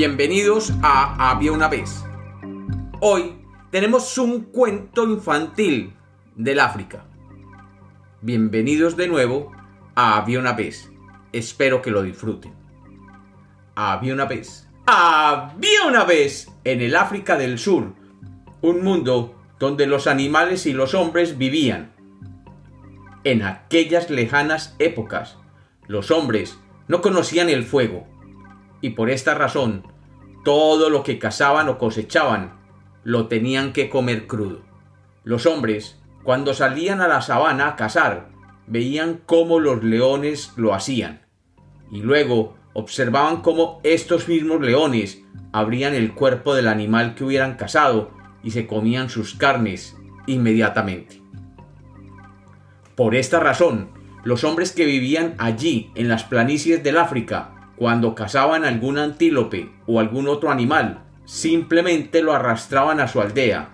Bienvenidos 0.00 0.72
a 0.82 1.30
Había 1.30 1.52
una 1.52 1.68
vez. 1.68 2.02
Hoy 3.00 3.34
tenemos 3.70 4.16
un 4.16 4.44
cuento 4.44 5.04
infantil 5.04 5.94
del 6.36 6.58
África. 6.58 7.04
Bienvenidos 8.22 8.96
de 8.96 9.08
nuevo 9.08 9.52
a 9.94 10.16
Había 10.16 10.38
una 10.38 10.54
vez. 10.54 10.90
Espero 11.34 11.82
que 11.82 11.90
lo 11.90 12.02
disfruten. 12.02 12.54
Había 13.74 14.14
una 14.14 14.24
vez. 14.24 14.66
Había 14.86 15.84
una 15.86 16.04
vez 16.04 16.50
en 16.64 16.80
el 16.80 16.96
África 16.96 17.36
del 17.36 17.58
Sur 17.58 17.92
un 18.62 18.82
mundo 18.82 19.34
donde 19.58 19.86
los 19.86 20.06
animales 20.06 20.64
y 20.64 20.72
los 20.72 20.94
hombres 20.94 21.36
vivían. 21.36 21.92
En 23.24 23.42
aquellas 23.42 24.08
lejanas 24.08 24.74
épocas, 24.78 25.36
los 25.88 26.10
hombres 26.10 26.58
no 26.88 27.02
conocían 27.02 27.50
el 27.50 27.64
fuego 27.64 28.06
y 28.80 28.90
por 28.90 29.10
esta 29.10 29.34
razón 29.34 29.84
todo 30.44 30.90
lo 30.90 31.02
que 31.02 31.18
cazaban 31.18 31.68
o 31.68 31.78
cosechaban 31.78 32.58
lo 33.04 33.28
tenían 33.28 33.72
que 33.72 33.88
comer 33.88 34.26
crudo. 34.26 34.62
Los 35.24 35.46
hombres, 35.46 36.00
cuando 36.22 36.54
salían 36.54 37.00
a 37.00 37.08
la 37.08 37.22
sabana 37.22 37.68
a 37.68 37.76
cazar, 37.76 38.30
veían 38.66 39.20
cómo 39.26 39.58
los 39.58 39.82
leones 39.82 40.52
lo 40.56 40.74
hacían, 40.74 41.22
y 41.90 42.02
luego 42.02 42.56
observaban 42.72 43.42
cómo 43.42 43.80
estos 43.82 44.28
mismos 44.28 44.60
leones 44.60 45.22
abrían 45.52 45.94
el 45.94 46.14
cuerpo 46.14 46.54
del 46.54 46.68
animal 46.68 47.14
que 47.14 47.24
hubieran 47.24 47.56
cazado 47.56 48.10
y 48.42 48.52
se 48.52 48.66
comían 48.66 49.10
sus 49.10 49.34
carnes 49.34 49.96
inmediatamente. 50.26 51.20
Por 52.94 53.14
esta 53.14 53.40
razón, 53.40 53.90
los 54.24 54.44
hombres 54.44 54.72
que 54.72 54.84
vivían 54.84 55.34
allí 55.38 55.90
en 55.94 56.08
las 56.08 56.24
planicies 56.24 56.82
del 56.82 56.98
África 56.98 57.59
cuando 57.80 58.14
cazaban 58.14 58.66
algún 58.66 58.98
antílope 58.98 59.70
o 59.86 60.00
algún 60.00 60.28
otro 60.28 60.50
animal, 60.50 61.02
simplemente 61.24 62.20
lo 62.20 62.34
arrastraban 62.34 63.00
a 63.00 63.08
su 63.08 63.22
aldea, 63.22 63.70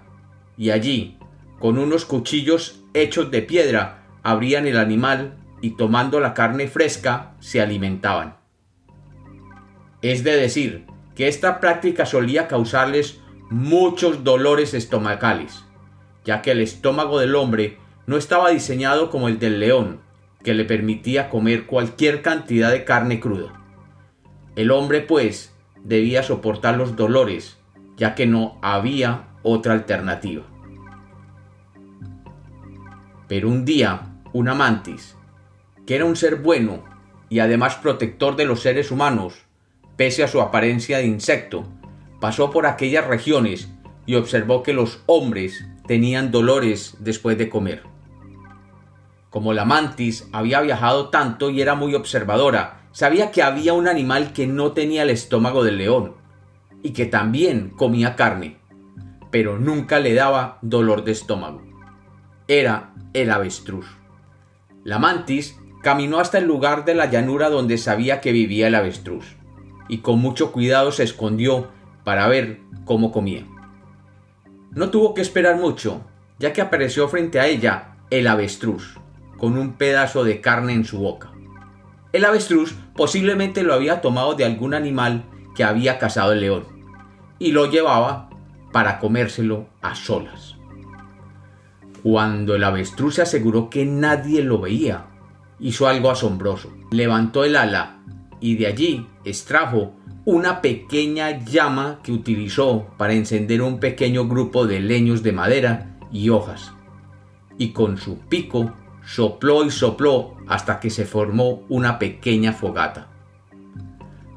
y 0.56 0.70
allí, 0.70 1.18
con 1.58 1.76
unos 1.76 2.04
cuchillos 2.04 2.84
hechos 2.94 3.32
de 3.32 3.42
piedra, 3.42 4.06
abrían 4.22 4.68
el 4.68 4.78
animal 4.78 5.38
y 5.60 5.70
tomando 5.70 6.20
la 6.20 6.34
carne 6.34 6.68
fresca 6.68 7.34
se 7.40 7.60
alimentaban. 7.60 8.36
Es 10.02 10.22
de 10.22 10.36
decir, 10.36 10.86
que 11.16 11.26
esta 11.26 11.58
práctica 11.58 12.06
solía 12.06 12.46
causarles 12.46 13.18
muchos 13.50 14.22
dolores 14.22 14.72
estomacales, 14.72 15.64
ya 16.24 16.42
que 16.42 16.52
el 16.52 16.60
estómago 16.60 17.18
del 17.18 17.34
hombre 17.34 17.78
no 18.06 18.16
estaba 18.16 18.50
diseñado 18.50 19.10
como 19.10 19.26
el 19.26 19.40
del 19.40 19.58
león, 19.58 19.98
que 20.44 20.54
le 20.54 20.64
permitía 20.64 21.28
comer 21.28 21.66
cualquier 21.66 22.22
cantidad 22.22 22.70
de 22.70 22.84
carne 22.84 23.18
cruda. 23.18 23.65
El 24.56 24.70
hombre, 24.70 25.02
pues, 25.02 25.54
debía 25.84 26.22
soportar 26.22 26.78
los 26.78 26.96
dolores, 26.96 27.58
ya 27.98 28.14
que 28.14 28.26
no 28.26 28.58
había 28.62 29.28
otra 29.42 29.74
alternativa. 29.74 30.44
Pero 33.28 33.48
un 33.48 33.66
día, 33.66 34.14
una 34.32 34.54
mantis, 34.54 35.14
que 35.86 35.94
era 35.94 36.06
un 36.06 36.16
ser 36.16 36.36
bueno 36.36 36.84
y 37.28 37.40
además 37.40 37.76
protector 37.76 38.34
de 38.36 38.46
los 38.46 38.60
seres 38.62 38.90
humanos, 38.90 39.34
pese 39.96 40.24
a 40.24 40.28
su 40.28 40.40
apariencia 40.40 40.98
de 40.98 41.06
insecto, 41.06 41.64
pasó 42.18 42.50
por 42.50 42.66
aquellas 42.66 43.06
regiones 43.06 43.68
y 44.06 44.14
observó 44.14 44.62
que 44.62 44.72
los 44.72 45.02
hombres 45.04 45.66
tenían 45.86 46.30
dolores 46.30 46.96
después 47.00 47.36
de 47.36 47.50
comer. 47.50 47.82
Como 49.28 49.52
la 49.52 49.66
mantis 49.66 50.28
había 50.32 50.62
viajado 50.62 51.10
tanto 51.10 51.50
y 51.50 51.60
era 51.60 51.74
muy 51.74 51.94
observadora, 51.94 52.85
sabía 52.96 53.30
que 53.30 53.42
había 53.42 53.74
un 53.74 53.88
animal 53.88 54.32
que 54.32 54.46
no 54.46 54.72
tenía 54.72 55.02
el 55.02 55.10
estómago 55.10 55.62
del 55.62 55.76
león 55.76 56.14
y 56.82 56.94
que 56.94 57.04
también 57.04 57.68
comía 57.68 58.16
carne, 58.16 58.56
pero 59.30 59.58
nunca 59.58 60.00
le 60.00 60.14
daba 60.14 60.58
dolor 60.62 61.04
de 61.04 61.12
estómago. 61.12 61.60
Era 62.48 62.94
el 63.12 63.30
avestruz. 63.30 63.86
La 64.82 64.98
mantis 64.98 65.58
caminó 65.82 66.20
hasta 66.20 66.38
el 66.38 66.46
lugar 66.46 66.86
de 66.86 66.94
la 66.94 67.04
llanura 67.04 67.50
donde 67.50 67.76
sabía 67.76 68.22
que 68.22 68.32
vivía 68.32 68.68
el 68.68 68.74
avestruz 68.74 69.36
y 69.90 69.98
con 69.98 70.18
mucho 70.18 70.50
cuidado 70.50 70.90
se 70.90 71.02
escondió 71.02 71.68
para 72.02 72.26
ver 72.28 72.60
cómo 72.86 73.12
comía. 73.12 73.44
No 74.70 74.88
tuvo 74.88 75.12
que 75.12 75.20
esperar 75.20 75.56
mucho, 75.56 76.00
ya 76.38 76.54
que 76.54 76.62
apareció 76.62 77.08
frente 77.08 77.40
a 77.40 77.46
ella 77.46 77.98
el 78.08 78.26
avestruz, 78.26 78.98
con 79.36 79.58
un 79.58 79.74
pedazo 79.74 80.24
de 80.24 80.40
carne 80.40 80.72
en 80.72 80.86
su 80.86 80.98
boca. 80.98 81.30
El 82.14 82.24
avestruz 82.24 82.74
posiblemente 82.96 83.62
lo 83.62 83.74
había 83.74 84.00
tomado 84.00 84.34
de 84.34 84.44
algún 84.44 84.74
animal 84.74 85.24
que 85.54 85.64
había 85.64 85.98
cazado 85.98 86.32
el 86.32 86.40
león 86.40 86.64
y 87.38 87.52
lo 87.52 87.70
llevaba 87.70 88.30
para 88.72 88.98
comérselo 88.98 89.66
a 89.82 89.94
solas. 89.94 90.56
Cuando 92.02 92.54
el 92.54 92.64
avestruz 92.64 93.16
se 93.16 93.22
aseguró 93.22 93.68
que 93.68 93.84
nadie 93.84 94.42
lo 94.42 94.60
veía, 94.60 95.06
hizo 95.58 95.88
algo 95.88 96.10
asombroso. 96.10 96.72
Levantó 96.90 97.44
el 97.44 97.56
ala 97.56 97.98
y 98.40 98.56
de 98.56 98.66
allí 98.66 99.06
extrajo 99.24 99.94
una 100.24 100.60
pequeña 100.60 101.44
llama 101.44 102.00
que 102.02 102.12
utilizó 102.12 102.86
para 102.96 103.14
encender 103.14 103.62
un 103.62 103.80
pequeño 103.80 104.26
grupo 104.28 104.66
de 104.66 104.80
leños 104.80 105.22
de 105.22 105.32
madera 105.32 105.98
y 106.12 106.30
hojas. 106.30 106.72
Y 107.58 107.70
con 107.70 107.96
su 107.96 108.18
pico 108.18 108.72
sopló 109.06 109.64
y 109.64 109.70
sopló 109.70 110.34
hasta 110.48 110.80
que 110.80 110.90
se 110.90 111.06
formó 111.06 111.62
una 111.68 111.98
pequeña 111.98 112.52
fogata. 112.52 113.06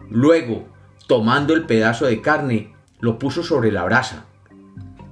Luego, 0.10 0.68
tomando 1.08 1.54
el 1.54 1.66
pedazo 1.66 2.06
de 2.06 2.22
carne, 2.22 2.74
lo 3.00 3.18
puso 3.18 3.44
sobre 3.44 3.72
la 3.72 3.84
brasa, 3.84 4.26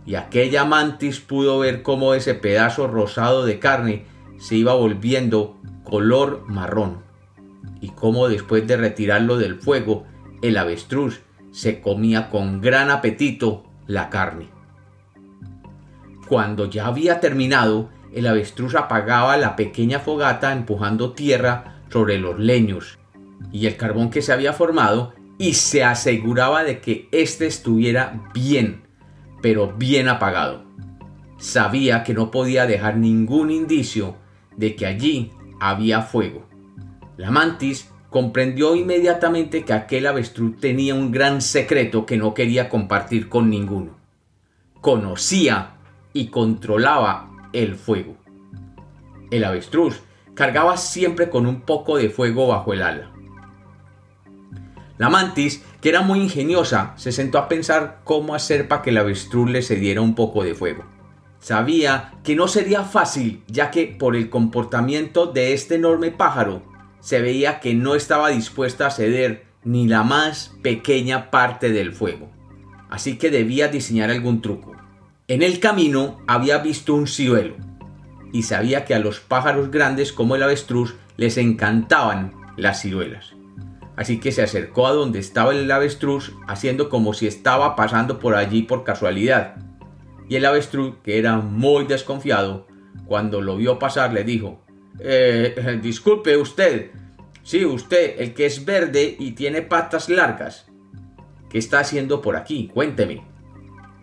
y 0.06 0.16
aquella 0.16 0.64
mantis 0.64 1.20
pudo 1.20 1.60
ver 1.60 1.82
cómo 1.82 2.14
ese 2.14 2.36
pedazo 2.36 2.88
rosado 2.88 3.46
de 3.46 3.60
carne 3.60 4.06
se 4.38 4.56
iba 4.56 4.74
volviendo 4.74 5.58
color 5.84 6.44
marrón, 6.48 7.02
y 7.82 7.90
cómo 7.90 8.28
después 8.30 8.68
de 8.68 8.78
retirarlo 8.78 9.38
del 9.38 9.56
fuego, 9.56 10.06
el 10.42 10.58
avestruz 10.58 11.22
se 11.52 11.82
comía 11.82 12.30
con 12.30 12.62
gran 12.62 12.92
apetito 12.92 13.64
la 13.88 14.10
carne. 14.10 14.50
Cuando 16.28 16.66
ya 16.66 16.86
había 16.86 17.20
terminado, 17.20 17.90
el 18.18 18.26
avestruz 18.26 18.74
apagaba 18.74 19.38
la 19.38 19.56
pequeña 19.56 20.00
fogata 20.00 20.52
empujando 20.52 21.14
tierra 21.14 21.84
sobre 21.90 22.18
los 22.18 22.40
leños 22.40 22.98
y 23.52 23.68
el 23.68 23.78
carbón 23.78 24.10
que 24.10 24.24
se 24.24 24.34
había 24.34 24.54
formado 24.54 25.14
y 25.38 25.54
se 25.54 25.84
aseguraba 25.84 26.64
de 26.64 26.82
que 26.82 27.08
éste 27.12 27.46
estuviera 27.46 28.28
bien, 28.34 28.82
pero 29.44 29.74
bien 29.78 30.10
apagado. 30.10 30.64
Sabía 31.38 32.04
que 32.04 32.16
no 32.16 32.32
podía 32.32 32.66
dejar 32.66 32.98
ningún 32.98 33.52
indicio 33.52 34.16
de 34.56 34.76
que 34.76 34.88
allí 34.88 35.32
había 35.60 36.02
fuego. 36.02 36.48
La 37.18 37.30
mantis 37.30 37.92
comprendió 38.10 38.76
inmediatamente 38.76 39.64
que 39.64 39.74
aquel 39.74 40.08
avestruz 40.08 40.60
tenía 40.60 40.96
un 40.96 41.12
gran 41.12 41.42
secreto 41.42 42.08
que 42.08 42.18
no 42.18 42.34
quería 42.34 42.68
compartir 42.68 43.30
con 43.30 43.52
ninguno. 43.52 43.96
Conocía 44.82 45.76
y 46.14 46.28
controlaba 46.28 47.37
el 47.54 47.76
fuego. 47.76 48.18
El 49.32 49.44
avestruz 49.44 50.02
cargaba 50.34 50.78
siempre 50.78 51.30
con 51.30 51.46
un 51.46 51.62
poco 51.62 51.98
de 51.98 52.10
fuego 52.10 52.48
bajo 52.48 52.74
el 52.74 52.82
ala. 52.82 53.12
La 54.98 55.10
mantis, 55.10 55.64
que 55.82 55.90
era 55.90 56.02
muy 56.02 56.20
ingeniosa, 56.20 56.94
se 56.96 57.12
sentó 57.12 57.38
a 57.38 57.48
pensar 57.48 58.02
cómo 58.04 58.34
hacer 58.34 58.68
para 58.68 58.82
que 58.82 58.90
el 58.90 58.98
avestruz 58.98 59.50
le 59.50 59.62
cediera 59.62 60.02
un 60.02 60.16
poco 60.16 60.44
de 60.44 60.56
fuego. 60.56 60.86
Sabía 61.40 62.14
que 62.24 62.36
no 62.36 62.48
sería 62.48 62.84
fácil, 62.84 63.44
ya 63.48 63.70
que 63.70 63.86
por 63.88 64.16
el 64.16 64.30
comportamiento 64.30 65.28
de 65.28 65.54
este 65.54 65.76
enorme 65.76 66.12
pájaro, 66.12 66.64
se 67.00 67.22
veía 67.22 67.60
que 67.60 67.76
no 67.76 67.96
estaba 67.96 68.30
dispuesta 68.30 68.88
a 68.88 68.92
ceder 68.92 69.46
ni 69.64 69.88
la 69.88 70.04
más 70.04 70.54
pequeña 70.64 71.30
parte 71.30 71.72
del 71.72 71.94
fuego. 71.94 72.30
Así 72.90 73.18
que 73.18 73.30
debía 73.30 73.68
diseñar 73.68 74.10
algún 74.10 74.42
truco. 74.42 74.76
En 75.30 75.42
el 75.42 75.60
camino 75.60 76.22
había 76.26 76.60
visto 76.60 76.94
un 76.94 77.06
ciruelo 77.06 77.58
y 78.32 78.44
sabía 78.44 78.86
que 78.86 78.96
a 78.96 79.00
los 79.00 79.20
pájaros 79.20 79.72
grandes 79.72 80.14
como 80.14 80.38
el 80.38 80.44
avestruz 80.44 80.96
les 81.18 81.38
encantaban 81.38 82.32
las 82.56 82.82
ciruelas. 82.82 83.34
Así 83.98 84.22
que 84.22 84.32
se 84.32 84.42
acercó 84.42 84.88
a 84.88 84.94
donde 84.94 85.20
estaba 85.20 85.52
el 85.52 85.70
avestruz 85.70 86.34
haciendo 86.48 86.88
como 86.88 87.14
si 87.14 87.28
estaba 87.28 87.76
pasando 87.76 88.20
por 88.20 88.36
allí 88.36 88.62
por 88.62 88.86
casualidad. 88.86 89.58
Y 90.30 90.38
el 90.38 90.46
avestruz, 90.46 90.96
que 91.04 91.20
era 91.20 91.36
muy 91.36 91.84
desconfiado, 91.84 92.66
cuando 93.06 93.42
lo 93.42 93.58
vio 93.58 93.80
pasar 93.80 94.14
le 94.14 94.24
dijo, 94.24 94.64
eh, 95.02 95.78
disculpe 95.84 96.38
usted, 96.38 96.92
sí, 97.44 97.66
usted, 97.66 98.16
el 98.20 98.34
que 98.34 98.46
es 98.46 98.64
verde 98.64 99.18
y 99.20 99.32
tiene 99.32 99.62
patas 99.62 100.08
largas. 100.08 100.68
¿Qué 101.50 101.58
está 101.58 101.80
haciendo 101.80 102.22
por 102.22 102.38
aquí? 102.38 102.72
Cuénteme. 102.74 103.28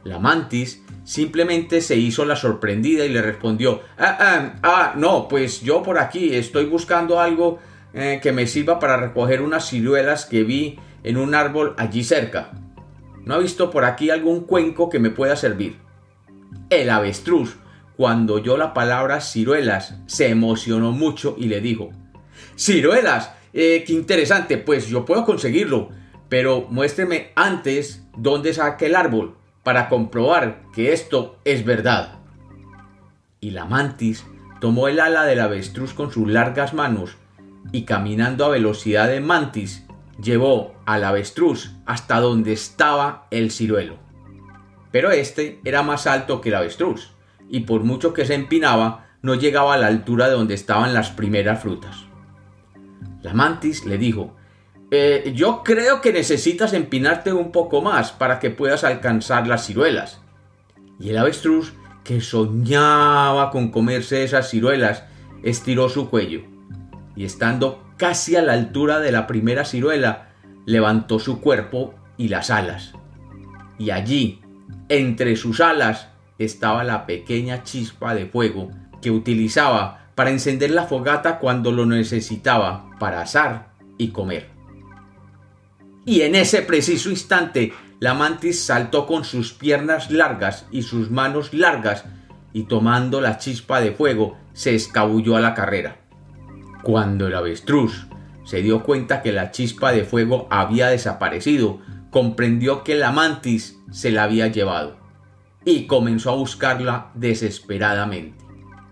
La 0.02 0.18
mantis 0.18 0.83
simplemente 1.04 1.82
se 1.82 1.96
hizo 1.96 2.24
la 2.24 2.34
sorprendida 2.34 3.04
y 3.04 3.10
le 3.10 3.22
respondió, 3.22 3.82
ah, 3.98 4.16
ah, 4.18 4.54
ah 4.62 4.94
no, 4.96 5.28
pues 5.28 5.60
yo 5.60 5.82
por 5.82 5.98
aquí 5.98 6.34
estoy 6.34 6.64
buscando 6.64 7.20
algo 7.20 7.58
eh, 7.92 8.18
que 8.22 8.32
me 8.32 8.46
sirva 8.46 8.78
para 8.78 8.96
recoger 8.96 9.42
unas 9.42 9.68
ciruelas 9.68 10.24
que 10.24 10.42
vi 10.42 10.78
en 11.04 11.18
un 11.18 11.34
árbol 11.34 11.74
allí 11.76 12.02
cerca. 12.02 12.50
¿No 13.22 13.34
ha 13.34 13.38
visto 13.38 13.70
por 13.70 13.84
aquí 13.84 14.10
algún 14.10 14.40
cuenco 14.40 14.88
que 14.88 14.98
me 14.98 15.10
pueda 15.10 15.36
servir? 15.36 15.76
El 16.70 16.90
avestruz, 16.90 17.56
cuando 17.96 18.34
oyó 18.34 18.56
la 18.56 18.74
palabra 18.74 19.20
ciruelas, 19.20 19.96
se 20.06 20.28
emocionó 20.28 20.90
mucho 20.90 21.36
y 21.38 21.46
le 21.46 21.60
dijo, 21.60 21.90
Ciruelas, 22.56 23.32
eh, 23.52 23.84
qué 23.86 23.92
interesante, 23.92 24.58
pues 24.58 24.88
yo 24.88 25.04
puedo 25.04 25.24
conseguirlo, 25.24 25.90
pero 26.28 26.66
muéstreme 26.70 27.32
antes 27.36 28.04
dónde 28.16 28.52
saca 28.52 28.86
el 28.86 28.96
árbol 28.96 29.36
para 29.64 29.88
comprobar 29.88 30.62
que 30.72 30.92
esto 30.92 31.38
es 31.44 31.64
verdad. 31.64 32.18
Y 33.40 33.50
la 33.50 33.64
mantis 33.64 34.24
tomó 34.60 34.88
el 34.88 35.00
ala 35.00 35.24
del 35.24 35.40
avestruz 35.40 35.94
con 35.94 36.12
sus 36.12 36.28
largas 36.28 36.74
manos 36.74 37.16
y 37.72 37.82
caminando 37.82 38.44
a 38.44 38.50
velocidad 38.50 39.08
de 39.08 39.20
mantis 39.20 39.84
llevó 40.22 40.74
al 40.86 41.04
avestruz 41.04 41.72
hasta 41.86 42.20
donde 42.20 42.52
estaba 42.52 43.26
el 43.30 43.50
ciruelo. 43.50 43.96
Pero 44.92 45.10
este 45.10 45.60
era 45.64 45.82
más 45.82 46.06
alto 46.06 46.40
que 46.40 46.50
el 46.50 46.54
avestruz, 46.54 47.14
y 47.48 47.60
por 47.60 47.82
mucho 47.82 48.14
que 48.14 48.24
se 48.24 48.34
empinaba, 48.34 49.06
no 49.22 49.34
llegaba 49.34 49.74
a 49.74 49.78
la 49.78 49.88
altura 49.88 50.26
de 50.28 50.34
donde 50.34 50.54
estaban 50.54 50.94
las 50.94 51.10
primeras 51.10 51.60
frutas. 51.60 52.04
La 53.22 53.34
mantis 53.34 53.86
le 53.86 53.98
dijo, 53.98 54.36
eh, 54.94 55.32
yo 55.34 55.62
creo 55.64 56.00
que 56.00 56.12
necesitas 56.12 56.72
empinarte 56.72 57.32
un 57.32 57.52
poco 57.52 57.82
más 57.82 58.12
para 58.12 58.38
que 58.38 58.50
puedas 58.50 58.84
alcanzar 58.84 59.46
las 59.46 59.66
ciruelas. 59.66 60.20
Y 61.00 61.10
el 61.10 61.18
avestruz, 61.18 61.72
que 62.04 62.20
soñaba 62.20 63.50
con 63.50 63.70
comerse 63.70 64.24
esas 64.24 64.50
ciruelas, 64.50 65.04
estiró 65.42 65.88
su 65.88 66.08
cuello, 66.10 66.42
y 67.16 67.24
estando 67.24 67.82
casi 67.96 68.36
a 68.36 68.42
la 68.42 68.52
altura 68.52 69.00
de 69.00 69.12
la 69.12 69.26
primera 69.26 69.64
ciruela, 69.64 70.28
levantó 70.66 71.18
su 71.18 71.40
cuerpo 71.40 71.94
y 72.16 72.28
las 72.28 72.50
alas. 72.50 72.92
Y 73.78 73.90
allí, 73.90 74.40
entre 74.88 75.36
sus 75.36 75.60
alas, 75.60 76.08
estaba 76.38 76.84
la 76.84 77.06
pequeña 77.06 77.62
chispa 77.62 78.14
de 78.14 78.26
fuego 78.26 78.70
que 79.00 79.10
utilizaba 79.10 80.08
para 80.14 80.30
encender 80.30 80.70
la 80.70 80.84
fogata 80.84 81.38
cuando 81.38 81.72
lo 81.72 81.86
necesitaba 81.86 82.90
para 82.98 83.20
asar 83.20 83.72
y 83.98 84.08
comer. 84.08 84.53
Y 86.04 86.22
en 86.22 86.34
ese 86.34 86.62
preciso 86.62 87.10
instante, 87.10 87.72
la 88.00 88.14
mantis 88.14 88.60
saltó 88.60 89.06
con 89.06 89.24
sus 89.24 89.52
piernas 89.52 90.10
largas 90.10 90.66
y 90.70 90.82
sus 90.82 91.10
manos 91.10 91.54
largas 91.54 92.04
y 92.52 92.64
tomando 92.64 93.20
la 93.20 93.38
chispa 93.38 93.80
de 93.80 93.92
fuego 93.92 94.38
se 94.52 94.74
escabulló 94.74 95.36
a 95.36 95.40
la 95.40 95.54
carrera. 95.54 95.98
Cuando 96.82 97.26
el 97.26 97.34
avestruz 97.34 98.06
se 98.44 98.60
dio 98.60 98.82
cuenta 98.82 99.22
que 99.22 99.32
la 99.32 99.50
chispa 99.50 99.92
de 99.92 100.04
fuego 100.04 100.46
había 100.50 100.88
desaparecido, 100.88 101.80
comprendió 102.10 102.84
que 102.84 102.94
la 102.94 103.10
mantis 103.10 103.78
se 103.90 104.10
la 104.10 104.24
había 104.24 104.48
llevado 104.48 104.98
y 105.64 105.86
comenzó 105.86 106.30
a 106.30 106.36
buscarla 106.36 107.10
desesperadamente. 107.14 108.44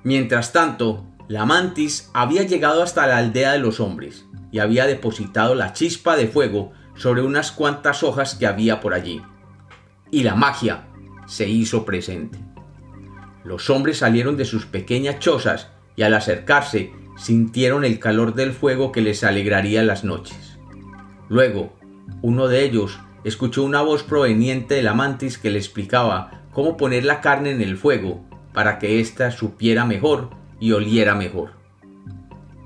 Mientras 0.03 0.53
tanto, 0.53 1.06
la 1.29 1.44
mantis 1.44 2.11
había 2.14 2.43
llegado 2.43 2.82
hasta 2.82 3.06
la 3.06 3.19
aldea 3.19 3.53
de 3.53 3.59
los 3.59 3.79
hombres 3.79 4.26
y 4.50 4.59
había 4.59 4.87
depositado 4.87 5.55
la 5.55 5.73
chispa 5.73 6.17
de 6.17 6.26
fuego 6.26 6.73
sobre 6.94 7.22
unas 7.22 7.52
cuantas 7.52 8.02
hojas 8.02 8.34
que 8.34 8.46
había 8.46 8.80
por 8.80 8.94
allí. 8.94 9.22
Y 10.10 10.22
la 10.22 10.34
magia 10.34 10.88
se 11.26 11.48
hizo 11.48 11.84
presente. 11.84 12.38
Los 13.44 13.70
hombres 13.70 13.98
salieron 13.98 14.36
de 14.36 14.44
sus 14.44 14.66
pequeñas 14.66 15.18
chozas 15.18 15.68
y 15.96 16.02
al 16.02 16.14
acercarse 16.14 16.92
sintieron 17.16 17.84
el 17.84 17.98
calor 17.98 18.34
del 18.34 18.52
fuego 18.52 18.92
que 18.92 19.00
les 19.00 19.24
alegraría 19.24 19.82
las 19.82 20.04
noches. 20.04 20.58
Luego, 21.28 21.72
uno 22.20 22.48
de 22.48 22.64
ellos 22.64 23.00
escuchó 23.24 23.62
una 23.62 23.82
voz 23.82 24.02
proveniente 24.02 24.74
de 24.74 24.82
la 24.82 24.94
mantis 24.94 25.38
que 25.38 25.50
le 25.50 25.58
explicaba 25.58 26.42
cómo 26.52 26.76
poner 26.76 27.04
la 27.04 27.20
carne 27.20 27.50
en 27.50 27.62
el 27.62 27.76
fuego 27.76 28.24
para 28.52 28.78
que 28.78 29.00
ésta 29.00 29.30
supiera 29.30 29.84
mejor 29.84 30.30
y 30.60 30.72
oliera 30.72 31.14
mejor. 31.14 31.52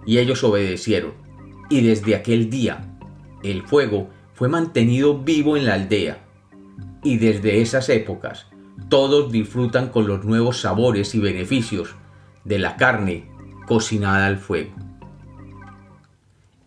Y 0.04 0.18
ellos 0.18 0.44
obedecieron, 0.44 1.14
y 1.68 1.80
desde 1.82 2.14
aquel 2.14 2.50
día 2.50 2.98
el 3.42 3.62
fuego 3.62 4.10
fue 4.36 4.50
mantenido 4.50 5.18
vivo 5.18 5.56
en 5.56 5.64
la 5.64 5.72
aldea, 5.72 6.18
y 7.02 7.16
desde 7.16 7.62
esas 7.62 7.88
épocas 7.88 8.46
todos 8.90 9.32
disfrutan 9.32 9.88
con 9.88 10.06
los 10.06 10.26
nuevos 10.26 10.60
sabores 10.60 11.14
y 11.14 11.20
beneficios 11.20 11.94
de 12.44 12.58
la 12.58 12.76
carne 12.76 13.30
cocinada 13.66 14.26
al 14.26 14.36
fuego. 14.36 14.74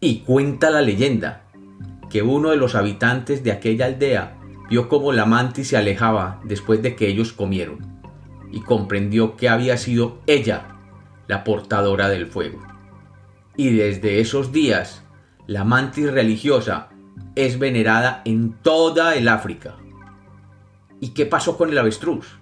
Y 0.01 0.21
cuenta 0.21 0.71
la 0.71 0.81
leyenda 0.81 1.44
que 2.10 2.24
uno 2.24 2.50
de 2.50 2.57
los 2.57 2.74
habitantes 2.74 3.44
de 3.44 3.51
aquella 3.51 3.86
aldea 3.86 4.36
vio 4.68 4.89
cómo 4.89 5.12
la 5.12 5.27
mantis 5.27 5.68
se 5.68 5.77
alejaba 5.77 6.42
después 6.45 6.81
de 6.81 6.95
que 6.95 7.07
ellos 7.07 7.33
comieron 7.33 8.01
y 8.51 8.62
comprendió 8.62 9.38
que 9.38 9.48
había 9.48 9.77
sido 9.77 10.18
ella 10.25 10.75
la 11.27 11.44
portadora 11.44 12.10
del 12.10 12.25
fuego. 12.25 12.60
Y 13.56 13.69
desde 13.74 14.21
esos 14.21 14.51
días, 14.51 15.04
la 15.45 15.63
mantis 15.63 16.12
religiosa 16.12 16.89
es 17.36 17.60
venerada 17.60 18.21
en 18.25 18.54
toda 18.54 19.16
el 19.16 19.27
África. 19.27 19.75
¿Y 21.00 21.10
qué 21.10 21.25
pasó 21.25 21.57
con 21.57 21.69
el 21.69 21.77
avestruz? 21.77 22.39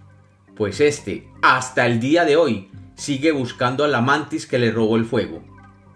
Pues 0.56 0.80
este, 0.82 1.28
hasta 1.42 1.86
el 1.86 2.00
día 2.00 2.26
de 2.26 2.36
hoy, 2.36 2.72
sigue 2.96 3.32
buscando 3.32 3.84
a 3.84 3.88
la 3.88 4.02
mantis 4.02 4.48
que 4.48 4.58
le 4.58 4.72
robó 4.72 4.98
el 4.98 5.06
fuego. 5.06 5.44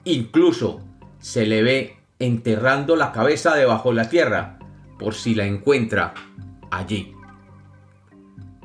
Incluso 0.03 0.81
se 1.19 1.45
le 1.45 1.63
ve 1.63 1.97
enterrando 2.19 2.95
la 2.95 3.11
cabeza 3.11 3.55
debajo 3.55 3.89
de 3.89 3.95
la 3.95 4.09
tierra 4.09 4.59
por 4.99 5.15
si 5.15 5.33
la 5.33 5.45
encuentra 5.45 6.13
allí. 6.69 7.15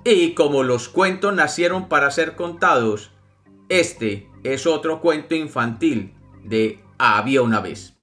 Y 0.04 0.34
como 0.34 0.62
los 0.62 0.88
cuentos 0.88 1.34
nacieron 1.34 1.88
para 1.88 2.10
ser 2.10 2.36
contados, 2.36 3.10
este 3.68 4.28
es 4.44 4.66
otro 4.66 5.00
cuento 5.00 5.34
infantil 5.34 6.14
de 6.44 6.80
Había 6.98 7.42
una 7.42 7.60
vez. 7.60 7.94